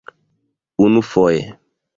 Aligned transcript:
unufoje 0.85 1.45